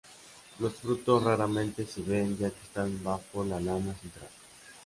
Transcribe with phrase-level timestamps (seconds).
[0.57, 4.29] Los frutos raramente se ven ya que están bajo la lana central.